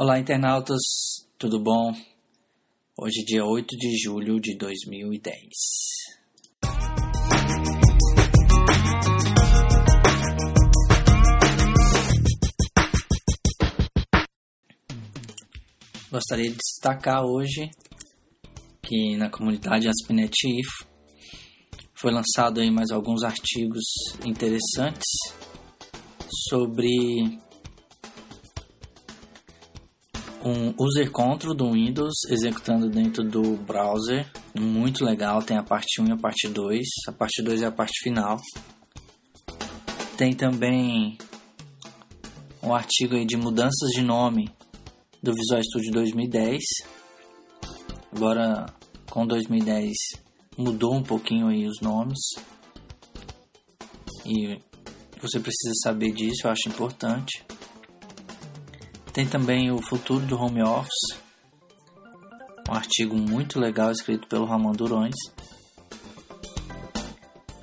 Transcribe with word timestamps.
Olá, 0.00 0.16
internautas, 0.16 0.78
tudo 1.36 1.60
bom? 1.60 1.92
Hoje, 2.96 3.24
dia 3.26 3.44
8 3.44 3.76
de 3.76 3.98
julho 3.98 4.38
de 4.38 4.56
2010. 4.56 5.42
Gostaria 16.12 16.48
de 16.48 16.56
destacar 16.56 17.24
hoje 17.24 17.68
que 18.80 19.16
na 19.16 19.28
comunidade 19.28 19.88
Aspinet 19.88 20.32
IF 20.46 20.86
foi 21.92 22.12
lançado 22.12 22.60
aí 22.60 22.70
mais 22.70 22.92
alguns 22.92 23.24
artigos 23.24 23.82
interessantes 24.24 25.08
sobre 26.48 27.47
um 30.48 30.74
user 30.78 31.10
control 31.10 31.54
do 31.54 31.72
Windows 31.72 32.14
executando 32.30 32.88
dentro 32.88 33.22
do 33.22 33.56
browser. 33.56 34.30
Muito 34.58 35.04
legal, 35.04 35.42
tem 35.42 35.56
a 35.56 35.62
parte 35.62 36.00
1 36.00 36.06
e 36.06 36.12
a 36.12 36.16
parte 36.16 36.48
2. 36.48 36.86
A 37.08 37.12
parte 37.12 37.42
2 37.42 37.62
é 37.62 37.66
a 37.66 37.72
parte 37.72 38.02
final. 38.02 38.40
Tem 40.16 40.32
também 40.32 41.18
um 42.62 42.74
artigo 42.74 43.14
aí 43.14 43.24
de 43.24 43.36
mudanças 43.36 43.90
de 43.90 44.02
nome 44.02 44.50
do 45.22 45.32
Visual 45.34 45.62
Studio 45.62 45.92
2010. 45.92 46.62
Agora 48.12 48.66
com 49.10 49.26
2010 49.26 49.92
mudou 50.56 50.94
um 50.94 51.02
pouquinho 51.02 51.48
aí 51.48 51.66
os 51.66 51.80
nomes. 51.80 52.18
E 54.24 54.58
você 55.20 55.38
precisa 55.40 55.74
saber 55.82 56.12
disso, 56.12 56.46
eu 56.46 56.50
acho 56.50 56.68
importante. 56.68 57.44
Tem 59.18 59.26
também 59.26 59.68
o 59.72 59.82
futuro 59.82 60.24
do 60.24 60.40
home 60.40 60.62
office, 60.62 61.18
um 62.70 62.72
artigo 62.72 63.16
muito 63.16 63.58
legal 63.58 63.90
escrito 63.90 64.28
pelo 64.28 64.44
Ramon 64.44 64.70
Durões, 64.70 65.16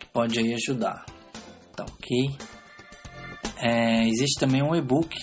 que 0.00 0.06
pode 0.12 0.40
aí 0.40 0.54
ajudar. 0.54 1.06
Tá 1.76 1.84
ok? 1.84 2.36
É, 3.58 4.08
existe 4.08 4.40
também 4.40 4.60
um 4.60 4.74
e-book 4.74 5.14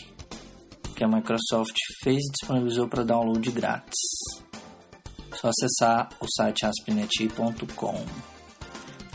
que 0.95 1.03
a 1.03 1.09
Microsoft 1.09 1.75
fez 2.01 2.19
e 2.23 2.31
disponibilizou 2.39 2.87
para 2.87 3.03
download 3.03 3.51
grátis. 3.51 3.99
Só 5.33 5.49
acessar 5.49 6.07
o 6.21 6.25
site 6.37 6.65
aspinet.com. 6.65 8.05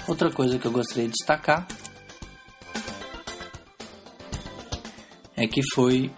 Outra 0.07 0.31
coisa 0.31 0.59
que 0.59 0.67
eu 0.67 0.73
gostaria 0.73 1.07
de 1.07 1.13
destacar 1.13 1.67
é 5.35 5.49
que 5.49 5.63
foi 5.75 6.13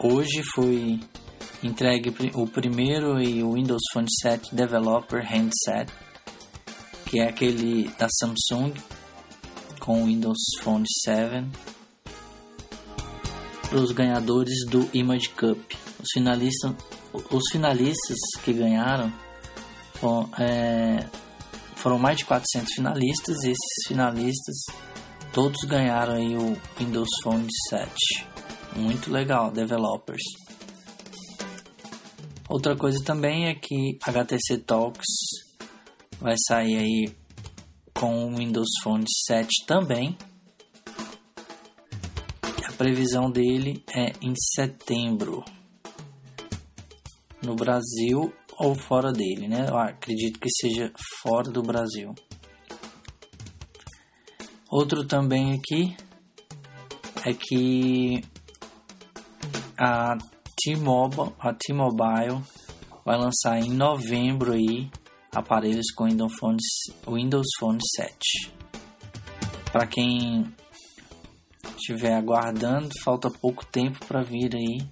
Hoje 0.00 0.42
foi 0.54 0.98
entregue 1.62 2.12
o 2.34 2.46
primeiro 2.46 3.20
e 3.22 3.42
o 3.42 3.52
Windows 3.52 3.82
Phone 3.92 4.08
7 4.20 4.54
Developer 4.54 5.20
Handset, 5.20 5.92
que 7.06 7.20
é 7.20 7.28
aquele 7.28 7.88
da 7.98 8.08
Samsung 8.08 8.74
com 9.78 10.02
o 10.02 10.06
Windows 10.06 10.38
Phone 10.60 10.86
7, 11.04 11.46
para 13.68 13.78
os 13.78 13.92
ganhadores 13.92 14.66
do 14.68 14.88
Image 14.92 15.28
Cup. 15.30 15.58
Os 16.00 16.08
finalistas, 16.12 16.74
os 17.30 17.42
finalistas 17.52 18.18
que 18.42 18.52
ganharam 18.52 19.12
foram, 19.94 20.28
é, 20.38 21.06
foram 21.76 21.98
mais 21.98 22.18
de 22.18 22.24
400 22.24 22.74
finalistas 22.74 23.44
e 23.44 23.50
esses 23.50 23.86
finalistas 23.86 24.56
todos 25.32 25.62
ganharam 25.64 26.14
aí 26.14 26.36
o 26.36 26.56
Windows 26.78 27.08
Phone 27.22 27.46
7. 27.68 28.31
Muito 28.76 29.10
legal, 29.10 29.50
developers. 29.50 30.22
Outra 32.48 32.76
coisa 32.76 32.98
também 33.04 33.46
é 33.46 33.54
que 33.54 33.98
HTC 34.02 34.58
Talks 34.66 35.06
vai 36.20 36.34
sair 36.46 36.76
aí 36.76 37.16
com 37.94 38.26
o 38.26 38.36
Windows 38.36 38.68
Phone 38.82 39.04
7 39.26 39.48
também. 39.66 40.16
A 42.68 42.72
previsão 42.72 43.30
dele 43.30 43.84
é 43.94 44.12
em 44.20 44.34
setembro. 44.36 45.44
No 47.42 47.54
Brasil 47.54 48.32
ou 48.58 48.74
fora 48.74 49.12
dele, 49.12 49.48
né? 49.48 49.66
Eu 49.68 49.78
acredito 49.78 50.38
que 50.38 50.48
seja 50.50 50.92
fora 51.22 51.50
do 51.50 51.62
Brasil. 51.62 52.14
Outro 54.70 55.04
também 55.06 55.54
aqui 55.54 55.96
é 57.24 57.32
que 57.34 58.22
a 59.78 60.16
T-Mobile, 60.56 61.32
a 61.38 61.52
T-Mobile 61.52 62.42
vai 63.04 63.16
lançar 63.18 63.58
em 63.58 63.70
novembro 63.70 64.52
aí 64.52 64.90
aparelhos 65.34 65.90
com 65.96 66.04
Windows 66.04 66.32
Phone, 66.38 66.58
Windows 67.08 67.46
Phone 67.58 67.78
7. 67.96 68.52
Para 69.72 69.86
quem 69.86 70.54
estiver 71.76 72.14
aguardando, 72.14 72.90
falta 73.02 73.30
pouco 73.30 73.64
tempo 73.66 74.04
para 74.06 74.22
vir 74.22 74.54
aí 74.54 74.86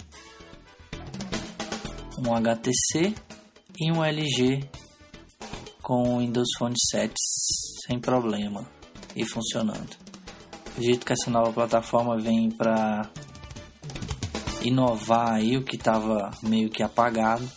um 2.19 2.35
HTC 2.35 3.15
e 3.79 3.93
um 3.93 4.05
LG 4.05 4.69
com 5.83 6.19
Windows 6.19 6.49
Phone 6.59 6.75
7 6.91 7.15
sem 7.87 7.99
problema 8.01 8.67
e 9.15 9.25
funcionando. 9.25 9.97
Acredito 10.67 11.05
que 11.05 11.13
essa 11.13 11.31
nova 11.31 11.53
plataforma 11.53 12.17
vem 12.17 12.51
para 12.51 13.11
inovar 14.63 15.35
aí 15.35 15.57
o 15.57 15.63
que 15.65 15.77
estava 15.77 16.31
meio 16.43 16.69
que 16.69 16.83
apagado 16.83 17.49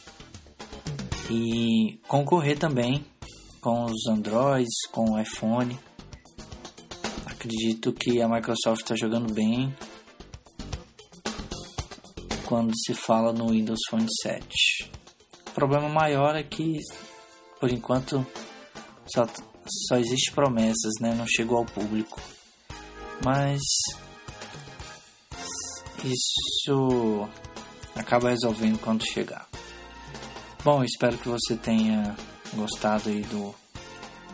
e 1.30 2.00
concorrer 2.08 2.58
também 2.58 3.06
com 3.62 3.86
os 3.86 4.08
Androids, 4.08 4.74
com 4.92 5.12
o 5.12 5.20
iPhone. 5.20 5.78
Acredito 7.26 7.94
que 7.94 8.22
a 8.22 8.28
Microsoft 8.28 8.82
está 8.82 8.96
jogando 8.96 9.34
bem 9.34 9.74
quando 12.46 12.72
se 12.86 12.94
fala 12.94 13.34
no 13.34 13.50
Windows 13.50 13.80
Phone 13.90 14.08
7. 14.22 14.92
O 15.48 15.52
problema 15.52 15.90
maior 15.90 16.36
é 16.36 16.44
que, 16.44 16.80
por 17.60 17.72
enquanto, 17.72 18.26
só, 19.08 19.28
só 19.88 19.98
existe 19.98 20.32
promessas, 20.34 20.94
né? 21.00 21.14
Não 21.16 21.26
chegou 21.28 21.58
ao 21.58 21.66
público. 21.66 22.22
Mas 23.24 23.62
isso 26.04 27.30
acaba 27.96 28.30
resolvendo 28.30 28.80
quando 28.80 29.06
chegar. 29.06 29.48
Bom, 30.64 30.84
espero 30.84 31.18
que 31.18 31.28
você 31.28 31.56
tenha 31.56 32.16
gostado 32.54 33.10
aí 33.10 33.22
do 33.22 33.54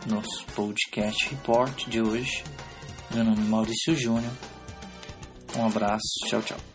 nosso 0.06 0.44
podcast 0.54 1.28
report 1.28 1.88
de 1.88 2.00
hoje. 2.00 2.44
Meu 3.12 3.24
nome 3.24 3.40
é 3.40 3.48
Maurício 3.48 3.94
Júnior. 3.96 4.32
Um 5.56 5.66
abraço, 5.66 6.28
tchau, 6.28 6.42
tchau. 6.42 6.69